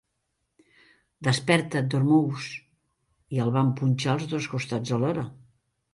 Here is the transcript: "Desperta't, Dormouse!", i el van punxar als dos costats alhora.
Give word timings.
"Desperta't, 1.27 1.91
Dormouse!", 1.93 2.57
i 3.37 3.43
el 3.45 3.53
van 3.59 3.71
punxar 3.81 4.15
als 4.19 4.29
dos 4.33 4.49
costats 4.55 4.99
alhora. 4.99 5.27